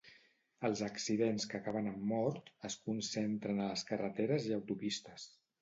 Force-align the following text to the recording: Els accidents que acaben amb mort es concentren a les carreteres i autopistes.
Els 0.69 0.79
accidents 0.85 1.45
que 1.51 1.59
acaben 1.59 1.89
amb 1.91 2.07
mort 2.13 2.49
es 2.71 2.79
concentren 2.89 3.63
a 3.67 3.71
les 3.73 3.87
carreteres 3.93 4.49
i 4.51 4.57
autopistes. 4.61 5.33